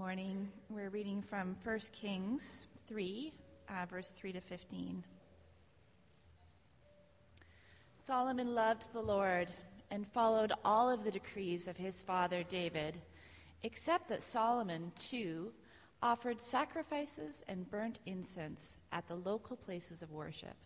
[0.00, 0.48] morning.
[0.70, 3.34] We're reading from 1 Kings 3,
[3.68, 5.04] uh, verse 3 to 15.
[7.98, 9.50] Solomon loved the Lord
[9.90, 12.98] and followed all of the decrees of his father David,
[13.62, 15.52] except that Solomon, too,
[16.02, 20.56] offered sacrifices and burnt incense at the local places of worship.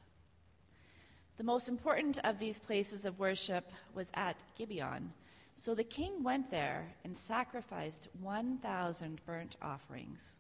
[1.38, 5.12] The most important of these places of worship was at Gibeon
[5.56, 10.36] so the king went there and sacrificed 1,000 burnt offerings.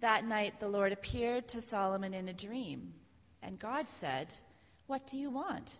[0.00, 2.94] That night the Lord appeared to Solomon in a dream,
[3.42, 4.32] and God said,
[4.86, 5.76] What do you want?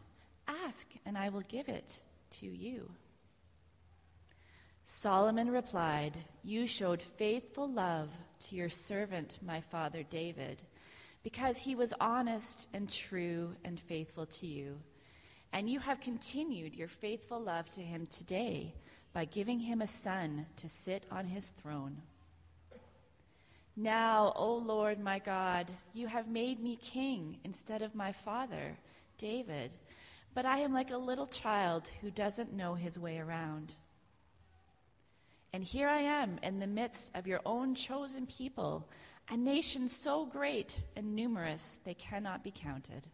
[0.48, 2.00] Ask, and I will give it
[2.38, 2.90] to you.
[4.84, 8.10] Solomon replied, You showed faithful love
[8.48, 10.62] to your servant, my father David,
[11.22, 14.78] because he was honest and true and faithful to you
[15.52, 18.74] and you have continued your faithful love to him today
[19.12, 21.96] by giving him a son to sit on his throne.
[23.76, 28.76] Now, O Lord my God, you have made me king instead of my father,
[29.18, 29.70] David,
[30.34, 33.74] but I am like a little child who doesn't know his way around.
[35.52, 38.88] And here I am in the midst of your own chosen people,
[39.30, 43.06] a nation so great and numerous they cannot be counted.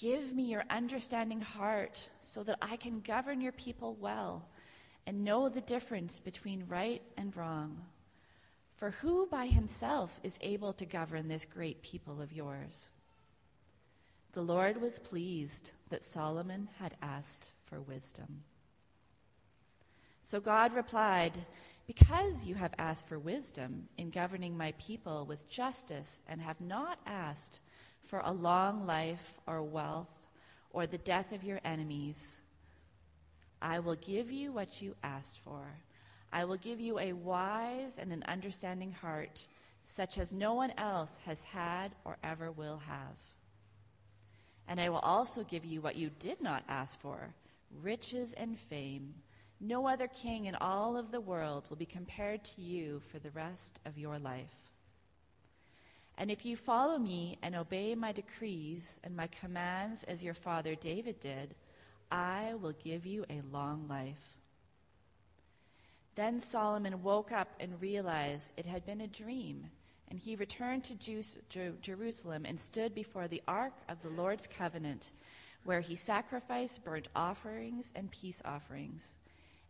[0.00, 4.48] Give me your understanding heart so that I can govern your people well
[5.06, 7.82] and know the difference between right and wrong.
[8.76, 12.90] For who by himself is able to govern this great people of yours?
[14.32, 18.44] The Lord was pleased that Solomon had asked for wisdom.
[20.22, 21.32] So God replied,
[21.86, 26.98] Because you have asked for wisdom in governing my people with justice and have not
[27.04, 27.60] asked
[28.10, 30.08] for a long life or wealth
[30.72, 32.42] or the death of your enemies.
[33.62, 35.62] I will give you what you asked for.
[36.32, 39.46] I will give you a wise and an understanding heart,
[39.84, 43.16] such as no one else has had or ever will have.
[44.66, 47.32] And I will also give you what you did not ask for
[47.80, 49.14] riches and fame.
[49.60, 53.30] No other king in all of the world will be compared to you for the
[53.30, 54.69] rest of your life.
[56.20, 60.74] And if you follow me and obey my decrees and my commands as your father
[60.74, 61.54] David did,
[62.12, 64.36] I will give you a long life.
[66.16, 69.70] Then Solomon woke up and realized it had been a dream,
[70.10, 71.24] and he returned to
[71.80, 75.12] Jerusalem and stood before the ark of the Lord's covenant,
[75.64, 79.14] where he sacrificed burnt offerings and peace offerings.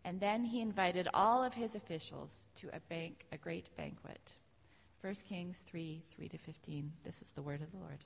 [0.04, 4.34] And then he invited all of his officials to a, bank, a great banquet.
[5.02, 6.92] 1 Kings 3 3 to 15.
[7.04, 8.04] This is the word of the Lord.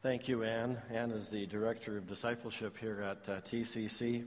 [0.00, 0.78] Thank you, Anne.
[0.92, 4.26] Anne is the Director of Discipleship here at uh, TCC.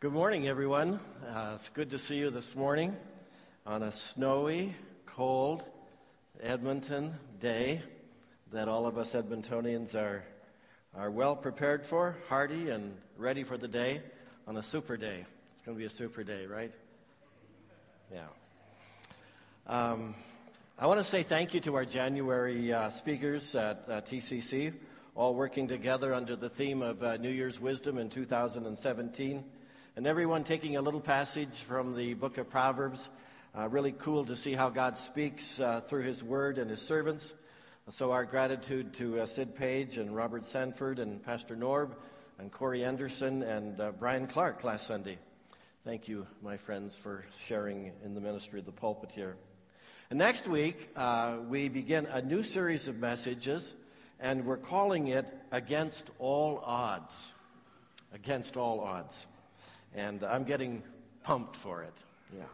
[0.00, 1.00] Good morning, everyone.
[1.26, 2.94] Uh, it's good to see you this morning
[3.64, 4.74] on a snowy,
[5.06, 5.64] cold
[6.42, 7.80] Edmonton day
[8.52, 10.22] that all of us Edmontonians are,
[10.94, 14.02] are well prepared for, hearty, and ready for the day
[14.46, 15.24] on a super day.
[15.52, 16.72] It's going to be a super day, right?
[18.12, 18.26] Yeah.
[19.66, 20.14] Um,
[20.78, 24.72] I want to say thank you to our January uh, speakers at uh, TCC,
[25.14, 29.44] all working together under the theme of uh, New Year's Wisdom in 2017.
[29.94, 33.08] And everyone taking a little passage from the book of Proverbs.
[33.56, 37.34] Uh, really cool to see how God speaks uh, through his word and his servants.
[37.90, 41.90] So, our gratitude to uh, Sid Page and Robert Sanford and Pastor Norb
[42.38, 45.18] and Corey Anderson and uh, Brian Clark last Sunday.
[45.84, 49.36] Thank you, my friends, for sharing in the ministry of the pulpit here.
[50.10, 53.74] And next week, uh, we begin a new series of messages,
[54.20, 57.32] and we're calling it Against All Odds.
[58.14, 59.26] Against All Odds.
[59.94, 60.82] And I'm getting
[61.24, 61.94] pumped for it.
[62.36, 62.44] Yeah.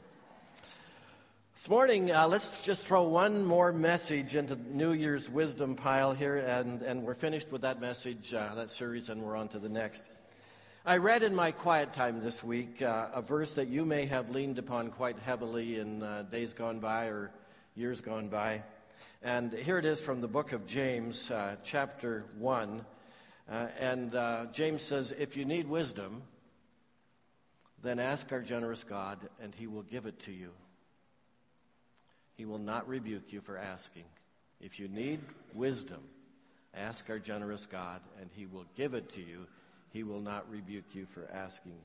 [1.59, 6.37] This morning, uh, let's just throw one more message into New Year's wisdom pile here,
[6.37, 9.69] and, and we're finished with that message, uh, that series, and we're on to the
[9.69, 10.09] next.
[10.87, 14.31] I read in my quiet time this week uh, a verse that you may have
[14.31, 17.33] leaned upon quite heavily in uh, days gone by or
[17.75, 18.63] years gone by.
[19.21, 22.85] And here it is from the book of James, uh, chapter 1.
[23.51, 26.23] Uh, and James says, If you need wisdom,
[27.83, 30.53] then ask our generous God, and he will give it to you.
[32.39, 34.05] He will not rebuke you for asking.
[34.61, 35.19] If you need
[35.55, 35.99] wisdom,
[36.73, 39.49] ask our generous God, and He will give it to you.
[39.91, 41.81] He will not rebuke you for asking.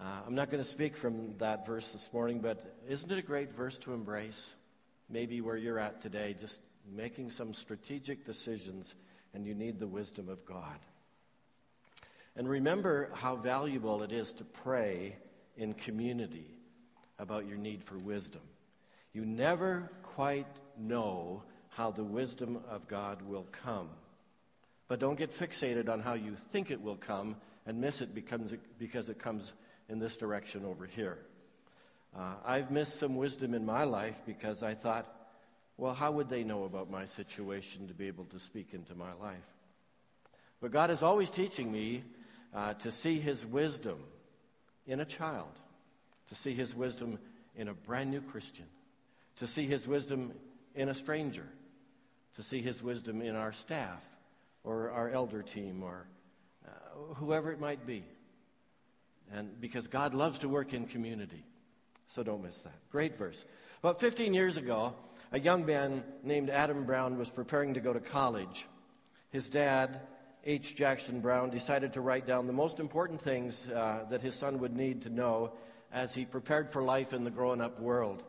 [0.00, 3.22] Uh, I'm not going to speak from that verse this morning, but isn't it a
[3.22, 4.54] great verse to embrace?
[5.10, 6.60] Maybe where you're at today, just
[6.94, 8.94] making some strategic decisions,
[9.34, 10.78] and you need the wisdom of God.
[12.36, 15.16] And remember how valuable it is to pray
[15.56, 16.46] in community
[17.18, 18.42] about your need for wisdom.
[19.12, 20.46] You never quite
[20.78, 23.88] know how the wisdom of God will come.
[24.88, 29.08] But don't get fixated on how you think it will come and miss it because
[29.08, 29.52] it, comes
[29.88, 31.18] in this direction over here.
[32.16, 35.14] Uh, I've missed some wisdom in my life because I thought,
[35.76, 39.12] well, how would they know about my situation to be able to speak into my
[39.20, 39.54] life?
[40.60, 42.02] But God is always teaching me
[42.54, 43.98] uh, to see His wisdom
[44.86, 45.52] in a child,
[46.30, 47.18] to see His wisdom
[47.54, 48.64] in a brand new Christian,
[49.38, 50.32] to see His wisdom
[50.74, 51.46] in a stranger,
[52.36, 54.04] to see His wisdom in our staff
[54.64, 56.06] or our elder team or
[56.66, 58.04] uh, whoever it might be.
[59.32, 61.44] And because God loves to work in community.
[62.06, 62.74] So don't miss that.
[62.90, 63.44] Great verse.
[63.82, 64.94] About 15 years ago,
[65.32, 68.66] a young man named Adam Brown was preparing to go to college.
[69.30, 70.00] His dad,
[70.44, 70.74] H.
[70.74, 74.74] Jackson Brown, decided to write down the most important things uh, that his son would
[74.74, 75.52] need to know
[75.92, 78.24] as he prepared for life in the grown up world.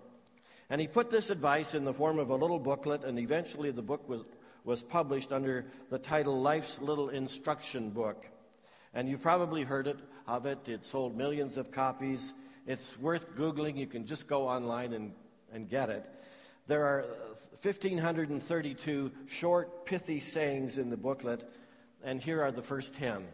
[0.70, 3.82] And he put this advice in the form of a little booklet, and eventually the
[3.82, 4.22] book was,
[4.64, 8.26] was published under the title Life's Little Instruction Book.
[8.94, 10.68] And you've probably heard it, of it.
[10.68, 12.34] It sold millions of copies.
[12.68, 13.78] It's worth Googling.
[13.78, 15.12] You can just go online and,
[15.52, 16.06] and get it.
[16.68, 17.06] There are
[17.64, 21.52] 1,532 short, pithy sayings in the booklet,
[22.04, 23.26] and here are the first 10.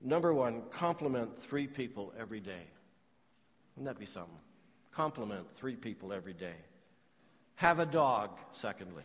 [0.00, 2.68] Number one, compliment three people every day.
[3.74, 4.38] Wouldn't that be something?
[4.92, 6.56] Compliment three people every day.
[7.56, 9.04] Have a dog, secondly.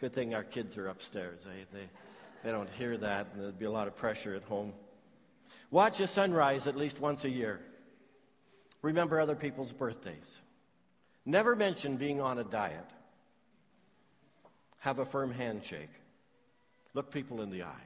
[0.00, 1.40] Good thing our kids are upstairs.
[1.72, 1.80] They,
[2.42, 4.72] they don't hear that, and there'd be a lot of pressure at home.
[5.70, 7.60] Watch a sunrise at least once a year.
[8.82, 10.40] Remember other people's birthdays.
[11.24, 12.90] Never mention being on a diet.
[14.78, 15.92] Have a firm handshake.
[16.94, 17.84] Look people in the eye.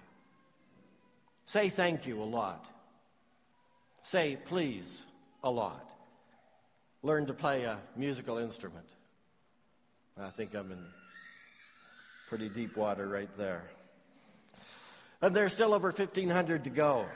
[1.45, 2.67] Say thank you a lot.
[4.03, 5.05] Say please
[5.45, 5.93] a lot.
[7.07, 8.85] Learn to play a musical instrument.
[10.21, 10.85] I think I'm in
[12.29, 13.63] pretty deep water right there.
[15.23, 17.07] And there's still over 1,500 to go.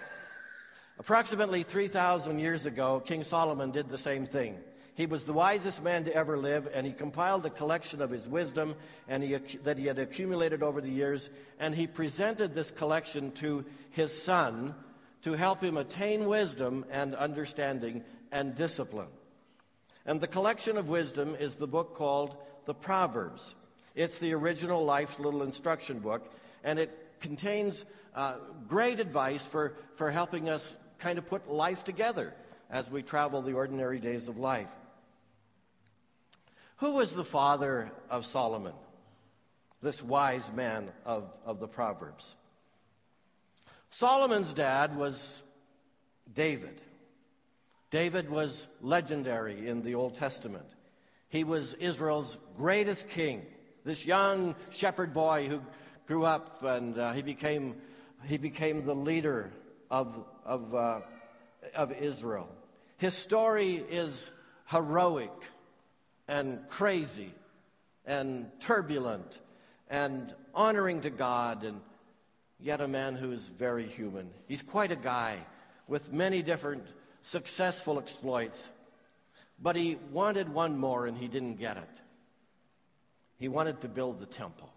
[1.00, 4.58] Approximately 3,000 years ago, King Solomon did the same thing.
[4.94, 8.28] He was the wisest man to ever live, and he compiled a collection of his
[8.28, 8.76] wisdom
[9.08, 9.34] and he,
[9.64, 14.72] that he had accumulated over the years, and he presented this collection to his son
[15.22, 19.08] to help him attain wisdom and understanding and discipline.
[20.06, 23.54] And the collection of wisdom is the book called the Proverbs.
[23.94, 26.32] It's the original Life's Little Instruction book,
[26.64, 28.34] and it contains uh,
[28.66, 32.34] great advice for, for helping us kind of put life together
[32.70, 34.70] as we travel the ordinary days of life.
[36.76, 38.72] Who was the father of Solomon,
[39.82, 42.34] this wise man of, of the Proverbs?
[43.90, 45.42] Solomon's dad was
[46.32, 46.80] David.
[47.90, 50.66] David was legendary in the Old Testament.
[51.28, 53.44] He was Israel's greatest king,
[53.84, 55.60] this young shepherd boy who
[56.06, 57.76] grew up and uh, he, became,
[58.26, 59.50] he became the leader
[59.90, 61.00] of, of, uh,
[61.74, 62.48] of Israel.
[62.98, 64.30] His story is
[64.66, 65.32] heroic
[66.28, 67.32] and crazy
[68.06, 69.40] and turbulent
[69.88, 71.80] and honoring to God, and
[72.60, 74.30] yet a man who is very human.
[74.46, 75.38] He's quite a guy
[75.88, 76.86] with many different
[77.22, 78.70] successful exploits,
[79.60, 82.00] but he wanted one more and he didn't get it.
[83.38, 84.72] He wanted to build the temple.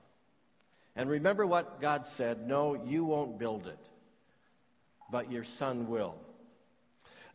[0.96, 3.90] And remember what God said no, you won't build it
[5.14, 6.16] but your son will.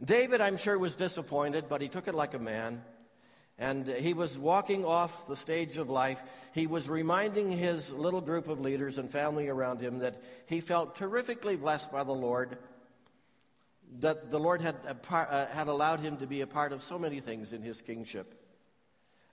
[0.04, 2.82] David, I'm sure, was disappointed, but he took it like a man.
[3.56, 6.20] And he was walking off the stage of life.
[6.52, 10.96] He was reminding his little group of leaders and family around him that he felt
[10.96, 12.58] terrifically blessed by the Lord,
[14.00, 14.76] that the Lord had,
[15.10, 18.34] uh, had allowed him to be a part of so many things in his kingship.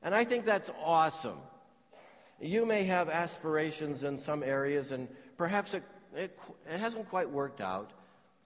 [0.02, 1.38] And I think that's awesome.
[2.40, 5.08] You may have aspirations in some areas, and
[5.38, 5.84] perhaps it,
[6.16, 6.38] it,
[6.70, 7.92] it hasn't quite worked out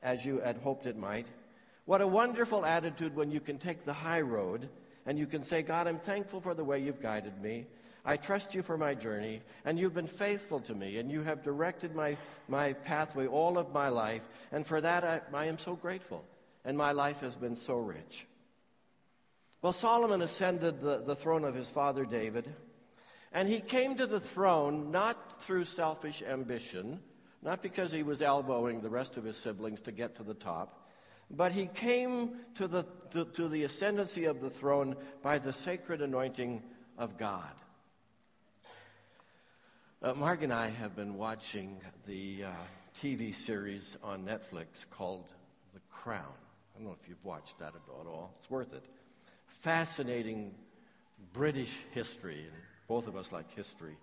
[0.01, 1.27] as you had hoped it might.
[1.85, 4.69] What a wonderful attitude when you can take the high road
[5.05, 7.65] and you can say, God, I'm thankful for the way you've guided me.
[8.05, 11.43] I trust you for my journey, and you've been faithful to me, and you have
[11.43, 15.75] directed my, my pathway all of my life, and for that I, I am so
[15.75, 16.23] grateful,
[16.63, 18.25] and my life has been so rich.
[19.61, 22.45] Well, Solomon ascended the, the throne of his father David,
[23.31, 27.01] and he came to the throne not through selfish ambition,
[27.41, 30.87] not because he was elbowing the rest of his siblings to get to the top,
[31.29, 36.01] but he came to the, to, to the ascendancy of the throne by the sacred
[36.01, 36.63] anointing
[36.97, 37.51] of God.
[40.01, 42.51] Uh, Mark and I have been watching the uh,
[43.03, 45.25] TV series on Netflix called
[45.73, 46.23] The Crown.
[46.23, 48.33] I don't know if you've watched that at all.
[48.37, 48.85] It's worth it.
[49.47, 50.55] Fascinating
[51.33, 52.53] British history, and
[52.87, 53.97] both of us like history.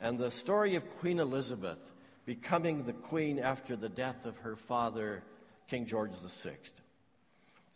[0.00, 1.92] And the story of Queen Elizabeth
[2.24, 5.22] becoming the queen after the death of her father,
[5.68, 6.52] King George VI.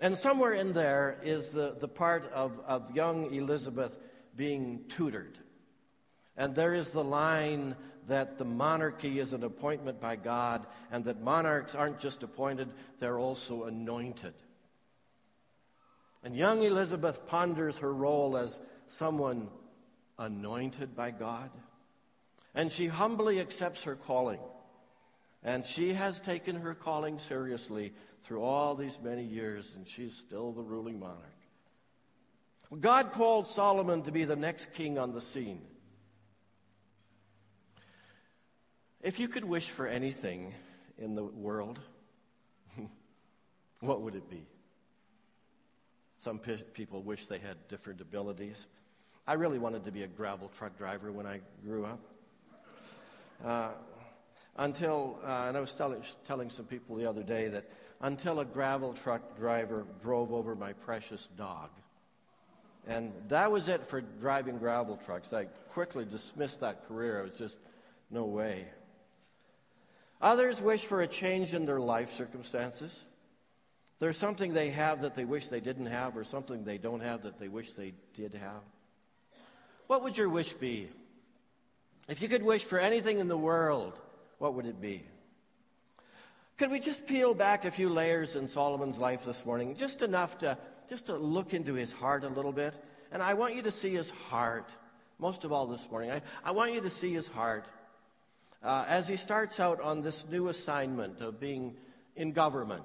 [0.01, 3.99] And somewhere in there is the, the part of, of young Elizabeth
[4.35, 5.37] being tutored.
[6.39, 7.75] And there is the line
[8.07, 13.19] that the monarchy is an appointment by God, and that monarchs aren't just appointed, they're
[13.19, 14.33] also anointed.
[16.23, 19.49] And young Elizabeth ponders her role as someone
[20.19, 21.51] anointed by God.
[22.55, 24.41] And she humbly accepts her calling.
[25.43, 27.93] And she has taken her calling seriously
[28.23, 31.19] through all these many years, and she's still the ruling monarch.
[32.81, 35.63] God called Solomon to be the next king on the scene.
[39.03, 40.53] If you could wish for anything
[40.99, 41.79] in the world,
[43.81, 44.45] what would it be?
[46.17, 48.67] Some p- people wish they had different abilities.
[49.25, 52.01] I really wanted to be a gravel truck driver when I grew up.
[53.45, 53.69] Uh,
[54.57, 58.45] until, uh, and I was tell- telling some people the other day that until a
[58.45, 61.71] gravel truck driver drove over my precious dog.
[62.89, 65.33] And that was it for driving gravel trucks.
[65.33, 67.21] I quickly dismissed that career.
[67.21, 67.59] It was just
[68.11, 68.67] no way.
[70.21, 73.05] Others wish for a change in their life circumstances.
[74.01, 77.23] There's something they have that they wish they didn't have, or something they don't have
[77.23, 78.63] that they wish they did have.
[79.87, 80.89] What would your wish be?
[82.09, 83.99] If you could wish for anything in the world,
[84.39, 85.05] what would it be?
[86.57, 89.75] Could we just peel back a few layers in Solomon's life this morning?
[89.75, 90.59] Just enough to
[90.89, 92.75] just to look into his heart a little bit.
[93.13, 94.75] And I want you to see his heart,
[95.19, 96.11] most of all this morning.
[96.11, 97.67] I, I want you to see his heart
[98.63, 101.77] uh, as he starts out on this new assignment of being
[102.17, 102.85] in government,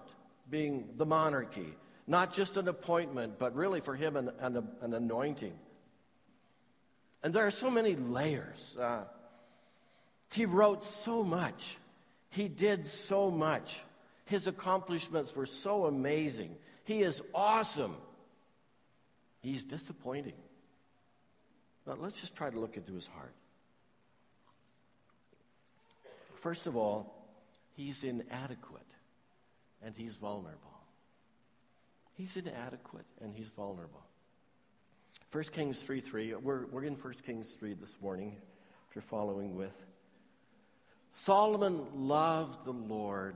[0.49, 1.73] being the monarchy,
[2.07, 5.53] not just an appointment, but really for him an, an, an anointing.
[7.23, 8.75] And there are so many layers.
[8.79, 9.05] Uh,
[10.31, 11.77] he wrote so much,
[12.29, 13.81] he did so much.
[14.25, 16.55] His accomplishments were so amazing.
[16.85, 17.95] He is awesome.
[19.41, 20.33] He's disappointing.
[21.85, 23.33] But let's just try to look into his heart.
[26.43, 27.15] First of all,
[27.77, 28.81] he's inadequate
[29.81, 30.77] and he's vulnerable.
[32.15, 34.03] He's inadequate and he's vulnerable.
[35.31, 36.35] 1 Kings 3 3.
[36.35, 38.35] We're, we're in 1 Kings 3 this morning,
[38.89, 39.85] if you're following with.
[41.13, 43.35] Solomon loved the Lord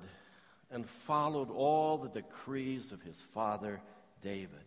[0.69, 3.79] and followed all the decrees of his father
[4.21, 4.65] David.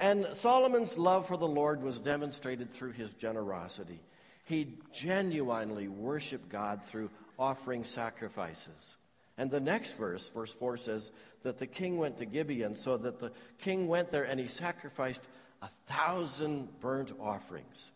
[0.00, 4.00] And Solomon's love for the Lord was demonstrated through his generosity.
[4.44, 8.96] He genuinely worshiped God through offering sacrifices.
[9.36, 11.10] And the next verse, verse 4 says
[11.42, 15.28] that the king went to Gibeon, so that the king went there and he sacrificed
[15.62, 17.92] a thousand burnt offerings,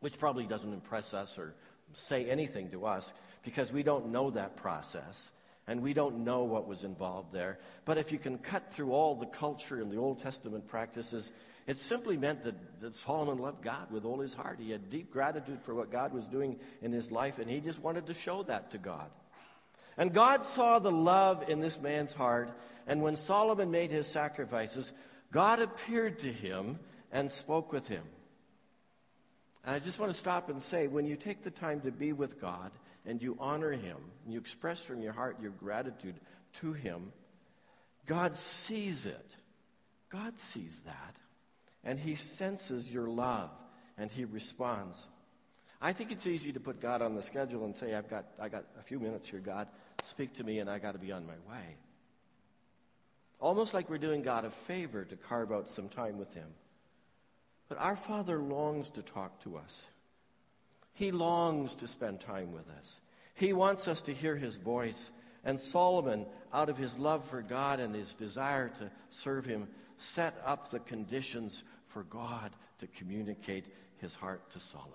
[0.00, 1.54] which probably doesn't impress us or
[1.92, 3.12] say anything to us
[3.44, 5.30] because we don't know that process
[5.66, 7.58] and we don't know what was involved there.
[7.84, 11.32] But if you can cut through all the culture and the Old Testament practices,
[11.66, 14.58] it simply meant that, that Solomon loved God with all his heart.
[14.60, 17.80] He had deep gratitude for what God was doing in his life, and he just
[17.80, 19.10] wanted to show that to God.
[19.96, 22.50] And God saw the love in this man's heart,
[22.86, 24.92] and when Solomon made his sacrifices,
[25.32, 26.78] God appeared to him
[27.10, 28.02] and spoke with him.
[29.64, 32.12] And I just want to stop and say when you take the time to be
[32.12, 32.72] with God
[33.06, 36.14] and you honor him, and you express from your heart your gratitude
[36.54, 37.12] to him,
[38.06, 39.36] God sees it.
[40.10, 41.16] God sees that
[41.84, 43.50] and he senses your love
[43.96, 45.08] and he responds.
[45.80, 48.48] I think it's easy to put God on the schedule and say, I've got, I
[48.48, 49.68] got a few minutes here, God.
[50.02, 51.76] Speak to me, and I got to be on my way.
[53.38, 56.48] Almost like we're doing God a favor to carve out some time with him.
[57.68, 59.82] But our Father longs to talk to us.
[60.94, 63.00] He longs to spend time with us.
[63.34, 65.10] He wants us to hear his voice.
[65.44, 70.40] And Solomon, out of his love for God and his desire to serve him, set
[70.44, 73.66] up the conditions for God to communicate
[73.98, 74.92] his heart to Solomon.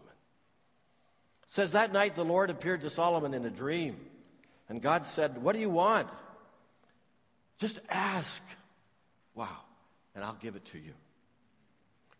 [1.43, 3.97] It says that night the Lord appeared to Solomon in a dream,
[4.67, 6.07] and God said, What do you want?
[7.57, 8.43] Just ask.
[9.35, 9.57] Wow,
[10.15, 10.93] and I'll give it to you.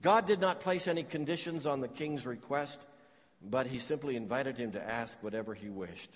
[0.02, 2.82] God did not place any conditions on the king's request,
[3.42, 6.10] but he simply invited him to ask whatever he wished.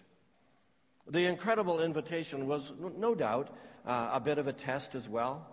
[1.08, 3.50] The incredible invitation was, no doubt,
[3.86, 5.46] uh, a bit of a test as well.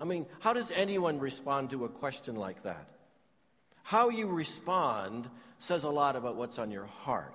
[0.00, 2.86] I mean, how does anyone respond to a question like that?
[3.82, 5.28] How you respond
[5.58, 7.34] says a lot about what's on your heart.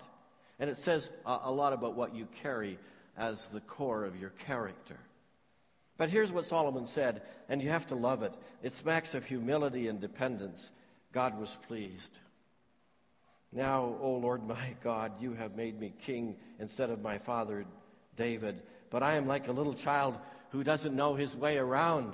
[0.60, 2.80] And it says a, lot about what you carry
[3.18, 4.98] as the core of your character.
[5.98, 8.34] But here's what Solomon said, and you have to love it.
[8.64, 10.72] It smacks of humility and dependence.
[11.12, 12.18] God was pleased.
[13.52, 17.66] Now, O Lord my God, you have made me king instead of my father
[18.16, 20.18] David, but I am like a little child
[20.52, 22.14] who doesn't know his way around.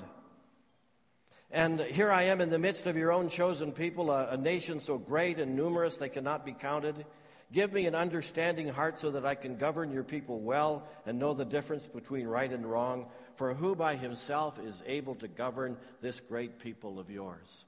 [1.51, 4.79] And here I am in the midst of your own chosen people, a, a nation
[4.79, 7.05] so great and numerous they cannot be counted.
[7.51, 11.33] Give me an understanding heart so that I can govern your people well and know
[11.33, 13.07] the difference between right and wrong.
[13.35, 17.65] For who by himself is able to govern this great people of yours?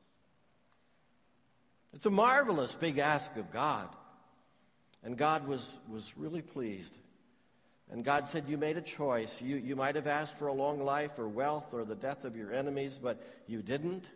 [1.94, 3.90] It's a marvelous big ask of God.
[5.04, 6.98] And God was, was really pleased.
[7.92, 9.42] And God said, You made a choice.
[9.42, 12.36] You, you might have asked for a long life or wealth or the death of
[12.36, 14.10] your enemies, but you didn't.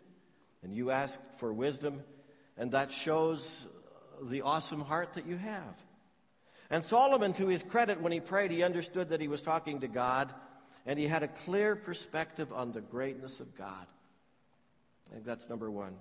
[0.62, 2.02] And you asked for wisdom.
[2.56, 3.66] And that shows
[4.22, 5.82] the awesome heart that you have.
[6.70, 9.88] And Solomon, to his credit, when he prayed, he understood that he was talking to
[9.88, 10.32] God,
[10.84, 13.86] and he had a clear perspective on the greatness of God.
[15.08, 15.94] I think that's number one.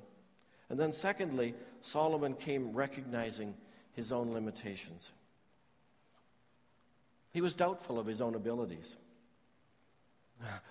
[0.69, 3.53] And then, secondly, Solomon came recognizing
[3.93, 5.11] his own limitations.
[7.37, 8.95] He was doubtful of his own abilities.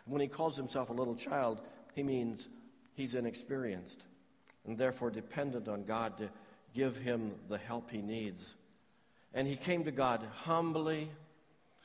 [0.04, 1.60] When he calls himself a little child,
[1.94, 2.48] he means
[2.94, 4.02] he's inexperienced
[4.66, 6.28] and therefore dependent on God to
[6.74, 8.56] give him the help he needs.
[9.32, 11.08] And he came to God humbly,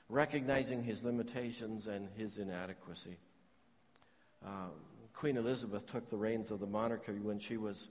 [0.09, 3.17] recognizing his limitations and his inadequacy.
[4.43, 4.69] Uh,
[5.13, 7.89] Queen Elizabeth took the reins of the monarchy when she was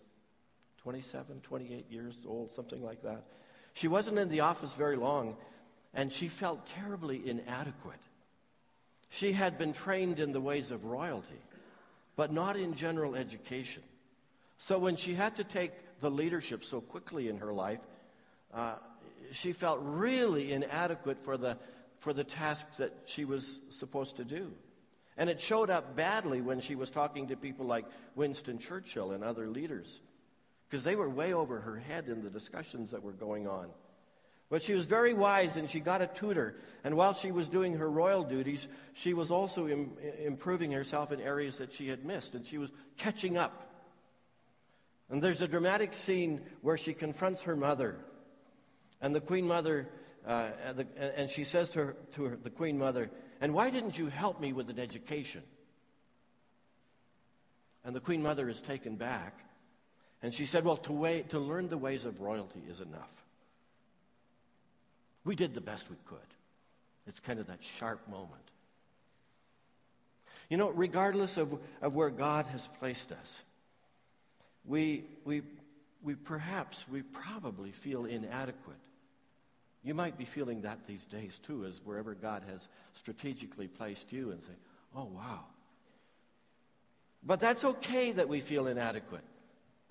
[0.78, 3.22] 27, 28 years old, something like that.
[3.74, 5.36] She wasn't in the office very long,
[5.94, 8.00] and she felt terribly inadequate.
[9.08, 11.42] She had been trained in the ways of royalty,
[12.16, 13.82] but not in general education.
[14.58, 17.80] So when she had to take the leadership so quickly in her life,
[18.54, 18.74] uh,
[19.32, 21.56] she felt really inadequate for the,
[21.98, 24.52] for the tasks that she was supposed to do.
[25.16, 27.84] And it showed up badly when she was talking to people like
[28.14, 30.00] Winston Churchill and other leaders,
[30.68, 33.68] because they were way over her head in the discussions that were going on.
[34.50, 36.56] But she was very wise and she got a tutor.
[36.84, 41.20] And while she was doing her royal duties, she was also Im- improving herself in
[41.20, 42.34] areas that she had missed.
[42.34, 43.70] And she was catching up
[45.10, 47.96] and there's a dramatic scene where she confronts her mother.
[49.00, 49.88] And the queen mother,
[50.24, 50.50] uh,
[51.16, 53.10] and she says to, her, to her, the queen mother,
[53.40, 55.42] And why didn't you help me with an education?
[57.84, 59.36] And the queen mother is taken back.
[60.22, 63.10] And she said, Well, to, way, to learn the ways of royalty is enough.
[65.24, 66.18] We did the best we could.
[67.06, 68.42] It's kind of that sharp moment.
[70.48, 73.42] You know, regardless of, of where God has placed us,
[74.64, 75.42] we, we,
[76.02, 78.76] we perhaps, we probably feel inadequate.
[79.82, 84.30] You might be feeling that these days too, as wherever God has strategically placed you
[84.32, 84.52] and say,
[84.94, 85.40] oh, wow.
[87.22, 89.24] But that's okay that we feel inadequate.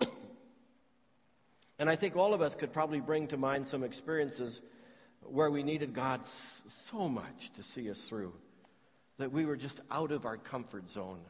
[1.78, 4.62] and I think all of us could probably bring to mind some experiences
[5.26, 8.32] where we needed God so much to see us through
[9.18, 11.20] that we were just out of our comfort zone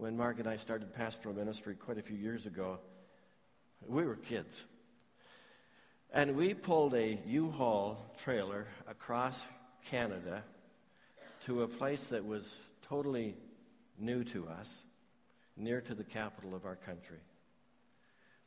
[0.00, 2.78] when Mark and I started pastoral ministry quite a few years ago,
[3.86, 4.64] we were kids.
[6.10, 9.46] And we pulled a U-Haul trailer across
[9.90, 10.42] Canada
[11.44, 13.36] to a place that was totally
[13.98, 14.84] new to us,
[15.54, 17.18] near to the capital of our country.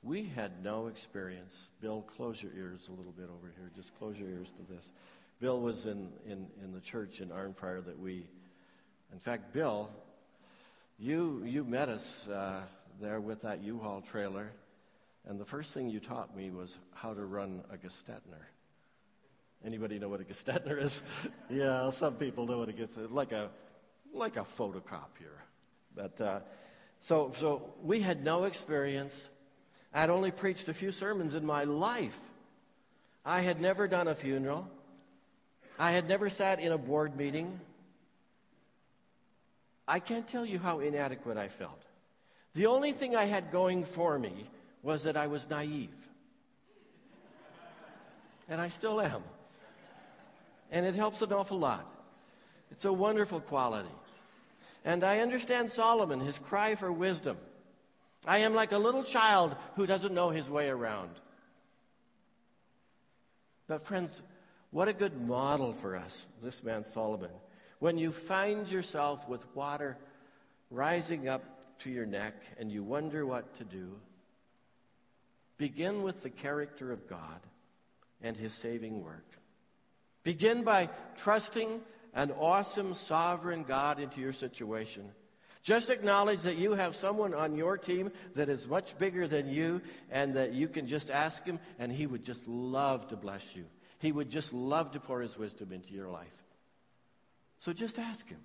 [0.03, 1.69] We had no experience.
[1.81, 3.71] Bill, close your ears a little bit over here.
[3.75, 4.91] Just close your ears to this.
[5.39, 8.27] Bill was in, in, in the church in Arnprior that we,
[9.11, 9.89] in fact, Bill
[10.99, 12.61] you, you met us uh,
[13.01, 14.51] there with that U-Haul trailer,
[15.27, 18.45] and the first thing you taught me was how to run a Gestetner.
[19.65, 21.03] Anybody know what a Gestetner is?
[21.49, 23.11] yeah, some people know what Gestetner is.
[23.11, 23.49] Like a,
[24.13, 25.35] like a photocopier.
[25.95, 26.39] But, uh,
[26.99, 29.29] so, so we had no experience.
[29.93, 32.19] I'd only preached a few sermons in my life.
[33.25, 34.67] I had never done a funeral.
[35.77, 37.59] I had never sat in a board meeting.
[39.87, 41.81] I can't tell you how inadequate I felt.
[42.55, 44.49] The only thing I had going for me
[44.81, 45.89] was that I was naive.
[48.49, 49.23] And I still am.
[50.71, 51.85] And it helps an awful lot.
[52.71, 53.89] It's a wonderful quality.
[54.83, 57.37] And I understand Solomon, his cry for wisdom.
[58.25, 61.11] I am like a little child who doesn't know his way around.
[63.67, 64.21] But, friends,
[64.71, 67.31] what a good model for us, this man Solomon.
[67.79, 69.97] When you find yourself with water
[70.69, 71.43] rising up
[71.79, 73.99] to your neck and you wonder what to do,
[75.57, 77.39] begin with the character of God
[78.21, 79.25] and his saving work.
[80.23, 81.81] Begin by trusting
[82.13, 85.09] an awesome sovereign God into your situation.
[85.63, 89.81] Just acknowledge that you have someone on your team that is much bigger than you
[90.11, 93.63] and that you can just ask him and he would just love to bless you.
[93.99, 96.27] He would just love to pour his wisdom into your life.
[97.61, 98.41] So just ask him.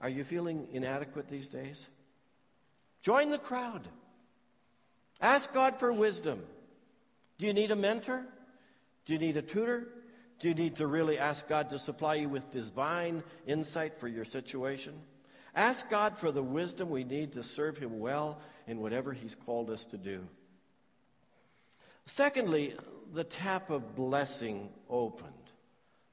[0.00, 1.88] Are you feeling inadequate these days?
[3.02, 3.86] Join the crowd.
[5.20, 6.42] Ask God for wisdom.
[7.38, 8.24] Do you need a mentor?
[9.06, 9.86] Do you need a tutor?
[10.40, 14.24] Do you need to really ask God to supply you with divine insight for your
[14.24, 14.94] situation?
[15.54, 19.70] Ask God for the wisdom we need to serve Him well in whatever He's called
[19.70, 20.26] us to do.
[22.06, 22.74] Secondly,
[23.12, 25.32] the tap of blessing opened.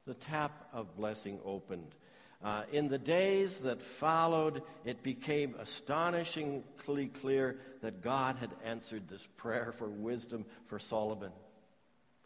[0.05, 1.95] The tap of blessing opened.
[2.43, 9.27] Uh, in the days that followed, it became astonishingly clear that God had answered this
[9.37, 11.31] prayer for wisdom for Solomon.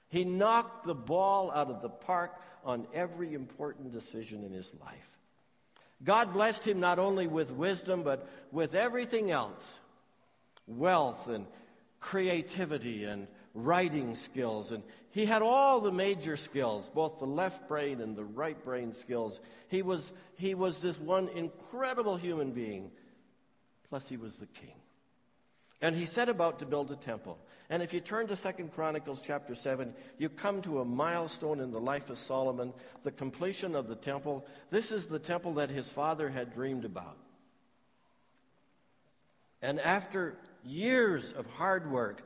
[0.09, 5.20] He knocked the ball out of the park on every important decision in his life.
[6.03, 9.79] God blessed him not only with wisdom, but with everything else
[10.67, 11.45] wealth and
[11.99, 14.71] creativity and writing skills.
[14.71, 18.93] And he had all the major skills, both the left brain and the right brain
[18.93, 19.39] skills.
[19.67, 22.91] He was, he was this one incredible human being.
[23.89, 24.73] Plus, he was the king.
[25.81, 27.37] And he set about to build a temple.
[27.71, 31.71] And if you turn to Second Chronicles chapter 7, you come to a milestone in
[31.71, 34.45] the life of Solomon, the completion of the temple.
[34.71, 37.15] This is the temple that his father had dreamed about.
[39.61, 42.23] And after years of hard work,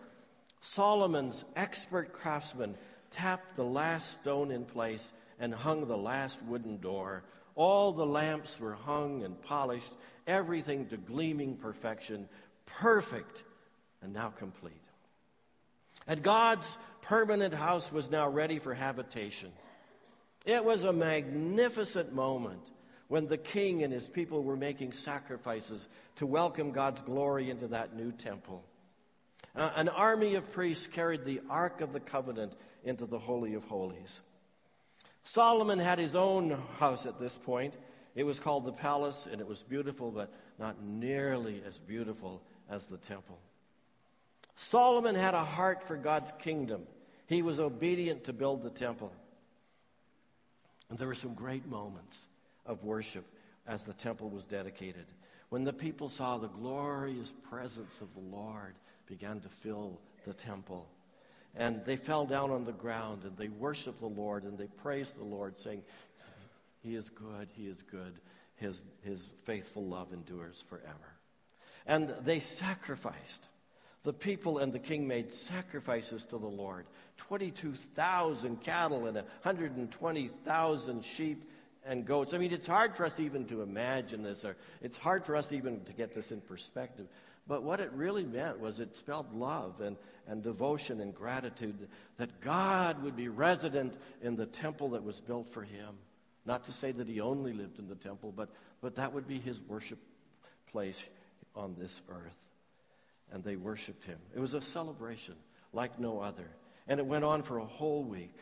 [0.61, 2.75] Solomon's expert craftsman
[3.11, 7.23] tapped the last stone in place and hung the last wooden door.
[7.53, 9.93] All the lamps were hung and polished,
[10.25, 12.27] everything to gleaming perfection,
[12.65, 13.43] perfect
[14.01, 14.84] and now complete.
[16.07, 19.51] And God's permanent house was now ready for habitation.
[20.45, 22.61] It was a magnificent moment
[23.07, 25.87] when the king and his people were making sacrifices
[26.17, 28.63] to welcome God's glory into that new temple.
[29.55, 33.63] Uh, an army of priests carried the Ark of the Covenant into the Holy of
[33.65, 34.21] Holies.
[35.23, 37.73] Solomon had his own house at this point.
[38.15, 42.87] It was called the palace, and it was beautiful, but not nearly as beautiful as
[42.87, 43.39] the temple.
[44.55, 46.83] Solomon had a heart for God's kingdom.
[47.27, 49.11] He was obedient to build the temple.
[50.89, 52.27] And there were some great moments
[52.65, 53.25] of worship
[53.67, 55.05] as the temple was dedicated.
[55.49, 58.75] When the people saw the glorious presence of the Lord
[59.07, 60.87] began to fill the temple.
[61.55, 65.17] And they fell down on the ground and they worshiped the Lord and they praised
[65.17, 65.83] the Lord, saying,
[66.81, 68.13] He is good, He is good.
[68.55, 71.13] His, his faithful love endures forever.
[71.85, 73.43] And they sacrificed.
[74.05, 76.85] The people and the king made sacrifices to the Lord
[77.17, 81.49] 22,000 cattle and 120,000 sheep
[81.83, 82.35] and goats.
[82.35, 85.51] I mean, it's hard for us even to imagine this, or it's hard for us
[85.51, 87.07] even to get this in perspective.
[87.47, 91.87] But what it really meant was it spelled love and, and devotion and gratitude
[92.17, 95.95] that God would be resident in the temple that was built for him.
[96.45, 98.49] Not to say that he only lived in the temple, but,
[98.81, 99.97] but that would be his worship
[100.71, 101.07] place
[101.55, 102.44] on this earth.
[103.31, 104.19] And they worshiped him.
[104.35, 105.35] It was a celebration
[105.73, 106.47] like no other.
[106.87, 108.35] And it went on for a whole week.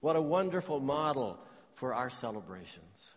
[0.00, 1.38] What a wonderful model
[1.74, 3.14] for our celebrations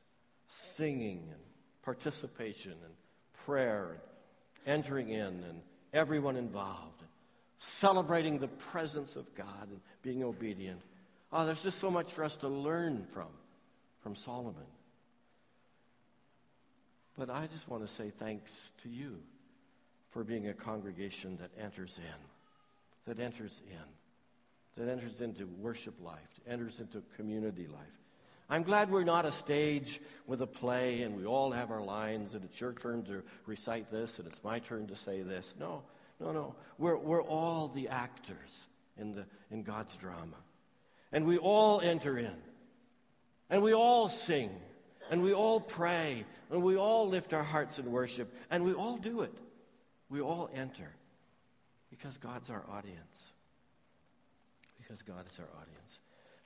[0.47, 1.41] singing and
[1.81, 2.93] participation and
[3.45, 3.91] prayer
[4.65, 5.61] and entering in and
[5.93, 7.09] everyone involved, and
[7.59, 10.81] celebrating the presence of God and being obedient.
[11.31, 13.27] Oh, there's just so much for us to learn from,
[14.01, 14.65] from Solomon.
[17.17, 19.19] But I just want to say thanks to you
[20.15, 26.39] for being a congregation that enters in, that enters in, that enters into worship life,
[26.47, 27.99] enters into community life.
[28.49, 32.33] I'm glad we're not a stage with a play and we all have our lines
[32.33, 35.53] and it's your turn to recite this and it's my turn to say this.
[35.59, 35.83] No,
[36.21, 36.55] no, no.
[36.77, 40.37] We're, we're all the actors in, the, in God's drama.
[41.11, 42.37] And we all enter in.
[43.49, 44.49] And we all sing.
[45.11, 46.23] And we all pray.
[46.51, 48.33] And we all lift our hearts in worship.
[48.49, 49.33] And we all do it.
[50.09, 50.91] We all enter.
[51.89, 53.31] Because God's our audience.
[54.77, 55.99] Because God is our audience.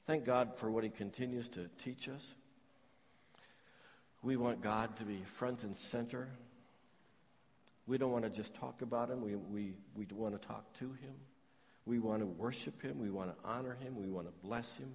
[0.05, 2.33] Thank God for what He continues to teach us.
[4.21, 6.29] We want God to be front and center.
[7.87, 10.85] We don't want to just talk about Him, we, we, we want to talk to
[10.85, 11.15] Him.
[11.85, 12.99] We want to worship Him.
[12.99, 13.95] We want to honor Him.
[13.95, 14.93] We want to bless Him.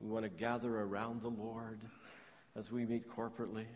[0.00, 1.80] We want to gather around the Lord
[2.56, 3.66] as we meet corporately.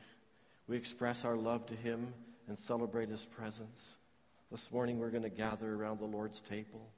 [0.67, 2.13] We express our love to Him
[2.49, 3.95] and celebrate His presence.
[4.51, 6.89] This morning we're going to gather around the Lord's table.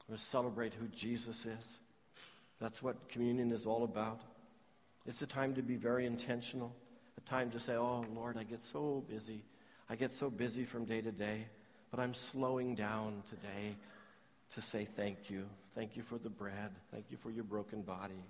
[0.00, 1.78] We're going to celebrate who Jesus is.
[2.60, 4.20] That's what communion is all about.
[5.06, 6.74] It's a time to be very intentional,
[7.18, 9.44] a time to say, Oh, Lord, I get so busy.
[9.88, 11.46] I get so busy from day to day,
[11.90, 13.76] but I'm slowing down today
[14.54, 15.44] to say thank you.
[15.74, 16.70] Thank you for the bread.
[16.90, 18.22] Thank you for your broken body.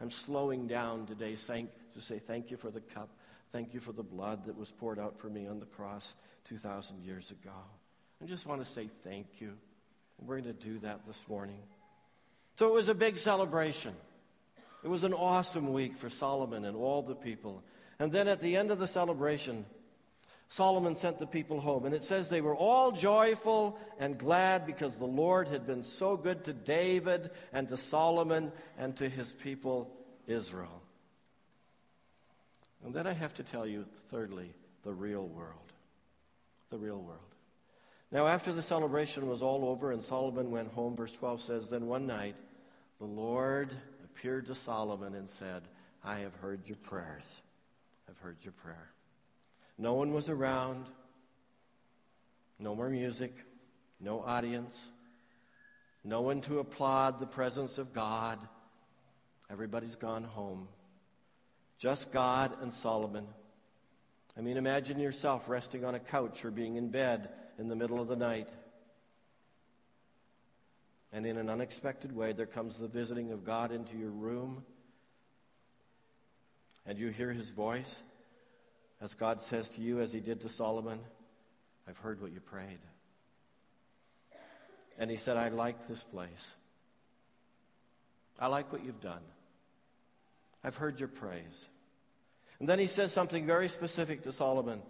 [0.00, 3.08] I'm slowing down today saying, to say thank you for the cup.
[3.52, 6.14] Thank you for the blood that was poured out for me on the cross
[6.48, 7.50] 2,000 years ago.
[8.22, 9.52] I just want to say thank you.
[10.18, 11.58] We're going to do that this morning.
[12.56, 13.94] So it was a big celebration.
[14.84, 17.62] It was an awesome week for Solomon and all the people.
[17.98, 19.64] And then at the end of the celebration,
[20.48, 21.86] Solomon sent the people home.
[21.86, 26.16] And it says they were all joyful and glad because the Lord had been so
[26.16, 29.90] good to David and to Solomon and to his people
[30.26, 30.82] Israel.
[32.84, 35.72] And then I have to tell you, thirdly, the real world.
[36.70, 37.18] The real world.
[38.12, 41.86] Now, after the celebration was all over and Solomon went home, verse 12 says, Then
[41.86, 42.34] one night
[42.98, 43.70] the Lord
[44.04, 45.62] appeared to Solomon and said,
[46.02, 47.42] I have heard your prayers.
[48.08, 48.90] I've heard your prayer.
[49.78, 50.86] No one was around.
[52.58, 53.34] No more music.
[54.00, 54.88] No audience.
[56.02, 58.38] No one to applaud the presence of God.
[59.50, 60.68] Everybody's gone home.
[61.80, 63.26] Just God and Solomon.
[64.36, 68.00] I mean, imagine yourself resting on a couch or being in bed in the middle
[68.00, 68.50] of the night.
[71.10, 74.62] And in an unexpected way, there comes the visiting of God into your room.
[76.86, 78.02] And you hear his voice
[79.00, 81.00] as God says to you, as he did to Solomon,
[81.88, 82.78] I've heard what you prayed.
[84.98, 86.54] And he said, I like this place.
[88.38, 89.22] I like what you've done.
[90.62, 91.68] I've heard your praise.
[92.58, 94.82] And then he says something very specific to Solomon.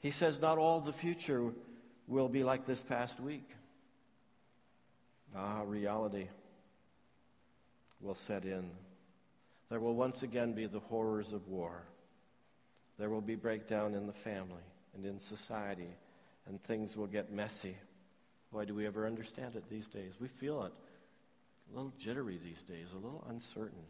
[0.00, 1.52] He says, Not all the future
[2.06, 3.48] will be like this past week.
[5.34, 6.28] Ah, reality
[8.00, 8.70] will set in.
[9.70, 11.82] There will once again be the horrors of war.
[12.98, 14.62] There will be breakdown in the family
[14.94, 15.90] and in society,
[16.46, 17.76] and things will get messy.
[18.50, 20.16] Why do we ever understand it these days?
[20.20, 20.72] We feel it.
[21.72, 23.82] A little jittery these days, a little uncertain.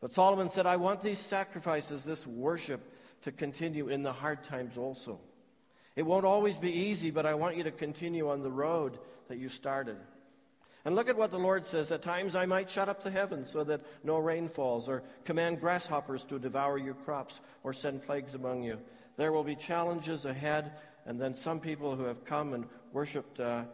[0.00, 2.80] But Solomon said, I want these sacrifices, this worship,
[3.22, 5.20] to continue in the hard times also.
[5.96, 9.38] It won't always be easy, but I want you to continue on the road that
[9.38, 9.96] you started.
[10.84, 11.90] And look at what the Lord says.
[11.90, 15.60] At times I might shut up the heavens so that no rain falls, or command
[15.60, 18.78] grasshoppers to devour your crops, or send plagues among you.
[19.16, 20.72] There will be challenges ahead,
[21.04, 23.64] and then some people who have come and worshiped, uh,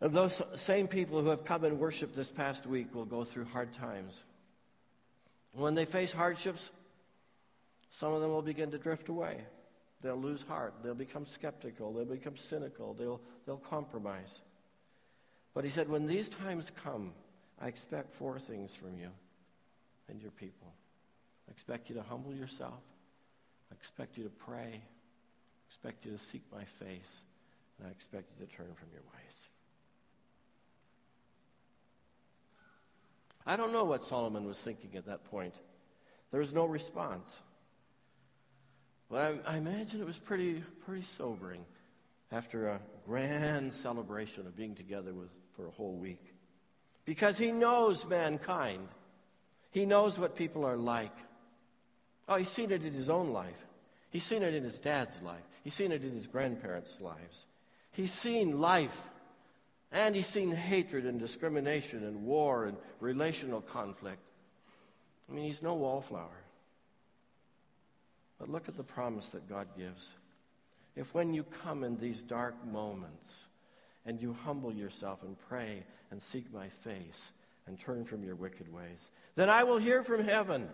[0.00, 3.46] and those same people who have come and worshiped this past week will go through
[3.46, 4.22] hard times.
[5.54, 6.70] When they face hardships,
[7.90, 9.38] some of them will begin to drift away.
[10.02, 10.74] They'll lose heart.
[10.82, 11.92] They'll become skeptical.
[11.92, 12.92] They'll become cynical.
[12.94, 14.40] They'll, they'll compromise.
[15.54, 17.12] But he said, When these times come,
[17.60, 19.08] I expect four things from you
[20.08, 20.72] and your people.
[21.48, 22.82] I expect you to humble yourself.
[23.70, 24.72] I expect you to pray.
[24.72, 27.22] I expect you to seek my face.
[27.78, 29.53] And I expect you to turn from your ways.
[33.46, 35.54] I don't know what Solomon was thinking at that point.
[36.30, 37.42] There was no response.
[39.10, 41.64] But I, I imagine it was pretty, pretty sobering
[42.32, 46.34] after a grand celebration of being together with, for a whole week.
[47.04, 48.88] Because he knows mankind.
[49.70, 51.14] He knows what people are like.
[52.28, 53.66] Oh, he's seen it in his own life.
[54.10, 55.42] He's seen it in his dad's life.
[55.62, 57.46] He's seen it in his grandparents' lives.
[57.92, 59.10] He's seen life
[59.94, 64.20] and he's seen hatred and discrimination and war and relational conflict.
[65.30, 66.42] I mean, he's no wallflower.
[68.40, 70.12] But look at the promise that God gives.
[70.96, 73.46] If when you come in these dark moments
[74.04, 77.30] and you humble yourself and pray and seek my face
[77.68, 80.68] and turn from your wicked ways, then I will hear from heaven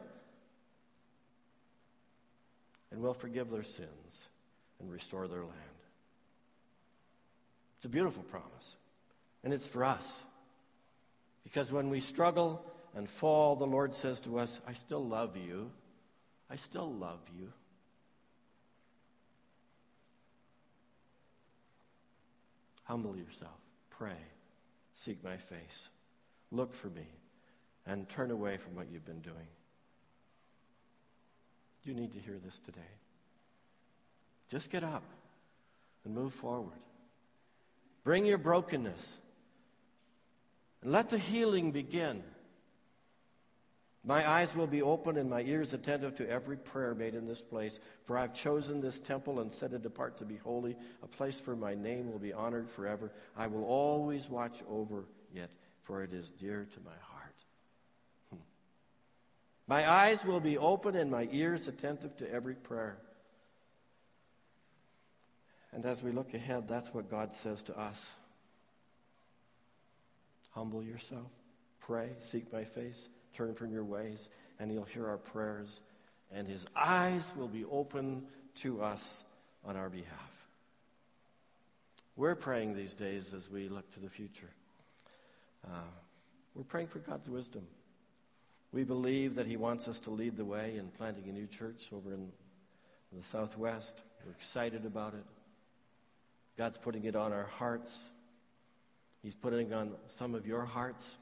[2.91, 4.29] and will forgive their sins
[4.81, 5.55] and restore their land.
[7.77, 8.77] It's a beautiful promise.
[9.43, 10.23] And it's for us.
[11.45, 15.71] Because when we struggle and fall, the Lord says to us, I still love you.
[16.51, 17.53] I still love you.
[22.85, 23.57] Humble yourself.
[23.91, 24.19] Pray.
[24.95, 25.89] Seek my face.
[26.51, 27.07] Look for me.
[27.87, 29.47] And turn away from what you've been doing.
[31.85, 32.81] You need to hear this today.
[34.51, 35.05] Just get up
[36.05, 36.79] and move forward.
[38.03, 39.19] Bring your brokenness.
[40.83, 42.23] And let the healing begin.
[44.03, 47.43] My eyes will be open and my ears attentive to every prayer made in this
[47.43, 47.81] place.
[48.05, 50.77] For I've chosen this temple and set it apart to be holy.
[51.03, 53.13] A place for my name will be honored forever.
[53.37, 55.51] I will always watch over it,
[55.83, 57.35] for it is dear to my heart.
[58.31, 58.41] Hmm.
[59.67, 62.97] My eyes will be open and my ears attentive to every prayer.
[65.73, 68.13] And as we look ahead, that's what God says to us.
[70.51, 71.31] Humble yourself,
[71.81, 75.81] pray, seek my face, turn from your ways, and he'll hear our prayers,
[76.33, 78.25] and his eyes will be open
[78.57, 79.23] to us
[79.65, 80.31] on our behalf.
[82.17, 84.51] We're praying these days as we look to the future.
[85.65, 85.91] Uh,
[86.55, 87.67] we're praying for God's wisdom.
[88.73, 91.89] We believe that He wants us to lead the way in planting a new church
[91.93, 92.29] over in
[93.13, 94.03] the Southwest.
[94.25, 95.25] We're excited about it.
[96.57, 98.11] God's putting it on our hearts.
[99.23, 101.19] He's putting on some of your hearts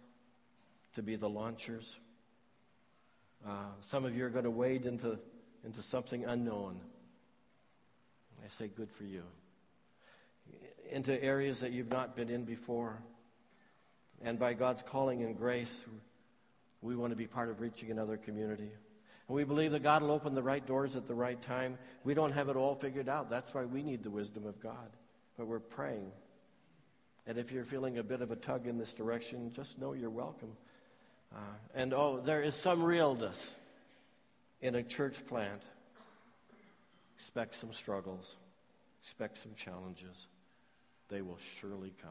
[0.95, 1.99] to be the launchers.
[3.47, 5.19] Uh, some of you are going to wade into,
[5.65, 6.81] into something unknown.
[8.45, 9.23] I say, good for you.
[10.91, 13.03] Into areas that you've not been in before.
[14.23, 15.85] And by God's calling and grace,
[16.81, 18.71] we want to be part of reaching another community.
[19.29, 21.77] And we believe that God will open the right doors at the right time.
[22.05, 23.29] We don't have it all figured out.
[23.29, 24.89] That's why we need the wisdom of God.
[25.37, 26.11] But we're praying.
[27.29, 30.09] And if you're feeling a bit of a tug in this direction, just know you're
[30.09, 30.57] welcome.
[31.31, 31.41] Uh,
[31.75, 33.55] and oh, there is some realness
[34.63, 35.61] in a church plant.
[37.19, 38.37] Expect some struggles,
[39.03, 40.27] expect some challenges.
[41.11, 42.11] They will surely come.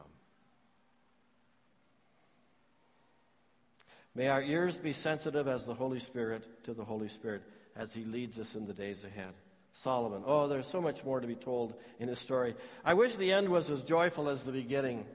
[4.14, 7.42] May our ears be sensitive as the Holy Spirit to the Holy Spirit
[7.74, 9.34] as he leads us in the days ahead.
[9.74, 10.22] Solomon.
[10.26, 12.54] Oh, there's so much more to be told in his story.
[12.84, 15.06] I wish the end was as joyful as the beginning.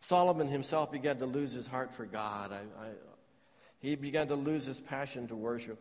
[0.00, 2.52] Solomon himself began to lose his heart for God.
[2.52, 2.88] I, I,
[3.80, 5.78] he began to lose his passion to worship.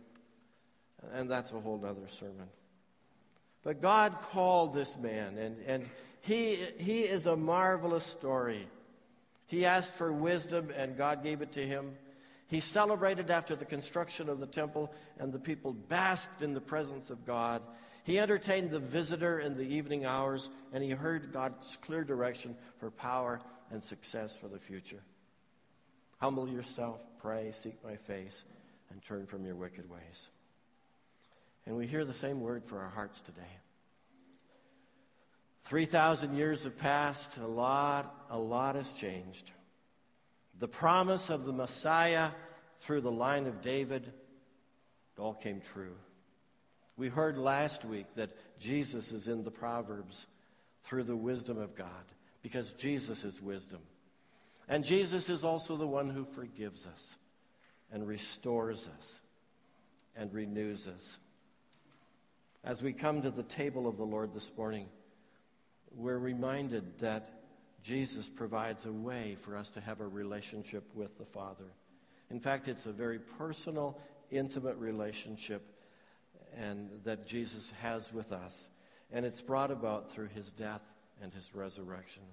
[1.14, 2.48] And that's a whole other sermon.
[3.64, 5.90] But God called this man, and, and
[6.22, 8.68] he, he is a marvelous story.
[9.48, 11.94] He asked for wisdom, and God gave it to him.
[12.52, 17.10] He celebrated after the construction of the temple, and the people basked in the presence
[17.10, 17.62] of God.
[18.04, 22.92] He entertained the visitor in the evening hours, and he heard God's clear direction for
[22.92, 23.40] power
[23.72, 25.02] and success for the future.
[26.20, 28.44] Humble yourself, pray, seek my face,
[28.90, 30.30] and turn from your wicked ways.
[31.66, 33.60] And we hear the same word for our hearts today.
[35.64, 39.52] 3,000 years have passed, a lot, a lot has changed.
[40.62, 42.30] The promise of the Messiah
[42.82, 45.96] through the line of David it all came true.
[46.98, 50.28] We heard last week that Jesus is in the Proverbs
[50.84, 51.88] through the wisdom of God
[52.44, 53.80] because Jesus is wisdom.
[54.70, 57.16] And Jesus is also the one who forgives us
[57.92, 59.20] and restores us
[60.16, 61.18] and renews us.
[62.64, 64.86] As we come to the table of the Lord this morning,
[65.96, 67.41] we're reminded that
[67.84, 71.66] Jesus provides a way for us to have a relationship with the Father.
[72.30, 75.64] In fact, it's a very personal, intimate relationship
[76.58, 78.70] and that Jesus has with us.
[79.12, 80.82] And it's brought about through his death
[81.22, 82.24] and his resurrection.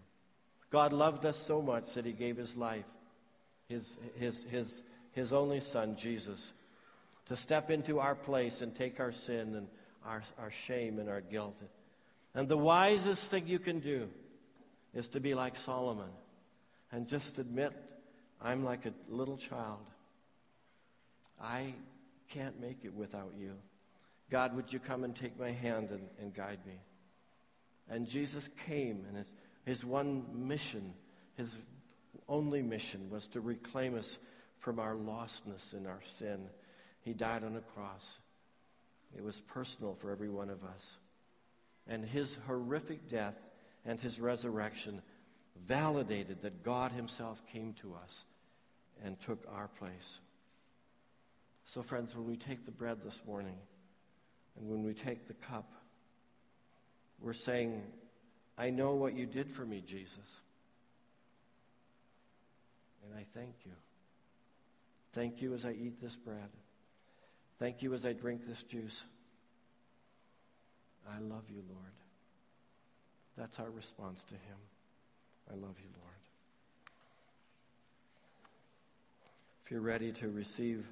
[0.71, 2.85] God loved us so much that he gave his life,
[3.69, 4.83] his, his, his,
[5.13, 6.53] his only son, Jesus,
[7.27, 9.67] to step into our place and take our sin and
[10.05, 11.61] our, our shame and our guilt.
[12.35, 14.09] And the wisest thing you can do
[14.95, 16.11] is to be like Solomon
[16.93, 17.73] and just admit,
[18.41, 19.85] I'm like a little child.
[21.41, 21.75] I
[22.29, 23.55] can't make it without you.
[24.31, 26.75] God, would you come and take my hand and, and guide me?
[27.89, 30.93] And Jesus came, and his, his one mission,
[31.37, 31.57] his
[32.29, 34.19] only mission, was to reclaim us
[34.59, 36.41] from our lostness and our sin.
[37.01, 38.19] He died on a cross.
[39.17, 40.99] It was personal for every one of us.
[41.87, 43.37] And his horrific death
[43.89, 45.01] and his resurrection
[45.65, 48.27] validated that God himself came to us
[49.03, 50.21] and took our place.
[51.65, 53.57] So, friends, when we take the bread this morning
[54.59, 55.73] and when we take the cup,
[57.19, 57.83] we're saying,
[58.59, 60.43] I know what you did for me, Jesus.
[63.05, 63.73] And I thank you.
[65.15, 66.51] Thank you as I eat this bread.
[67.59, 69.03] Thank you as I drink this juice.
[71.11, 71.93] I love you, Lord.
[73.39, 74.57] That's our response to him.
[75.49, 76.17] I love you, Lord.
[79.65, 80.85] If you're ready to receive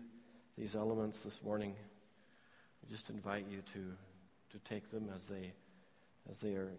[0.56, 3.80] these elements this morning, I just invite you to,
[4.52, 5.52] to take them as they,
[6.30, 6.70] as they are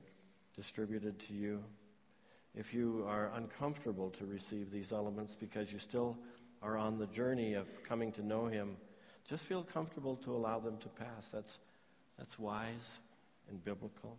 [0.55, 1.61] distributed to you.
[2.55, 6.17] If you are uncomfortable to receive these elements because you still
[6.63, 8.77] are on the journey of coming to know Him,
[9.27, 11.27] just feel comfortable to allow them to pass.
[11.29, 11.59] That's,
[12.17, 12.99] that's wise
[13.49, 14.17] and biblical.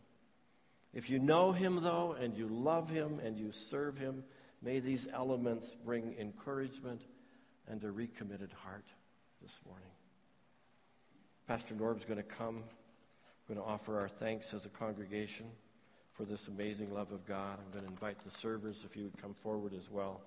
[0.94, 4.24] If you know Him, though, and you love Him and you serve Him,
[4.62, 7.02] May these elements bring encouragement
[7.68, 8.86] and a recommitted heart
[9.40, 9.88] this morning.
[11.46, 12.64] Pastor Norb's going to come.
[13.48, 15.46] We're going to offer our thanks as a congregation
[16.12, 17.58] for this amazing love of God.
[17.64, 20.22] I'm going to invite the servers if you would come forward as well.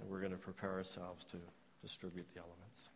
[0.00, 1.36] And we're going to prepare ourselves to
[1.82, 2.88] distribute the elements.